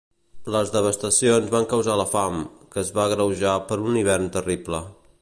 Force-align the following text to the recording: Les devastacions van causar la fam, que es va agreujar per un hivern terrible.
Les 0.53 0.71
devastacions 0.75 1.51
van 1.57 1.69
causar 1.75 1.97
la 2.01 2.07
fam, 2.15 2.41
que 2.73 2.83
es 2.85 2.91
va 2.99 3.07
agreujar 3.13 3.55
per 3.71 3.81
un 3.91 4.01
hivern 4.03 4.31
terrible. 4.39 4.83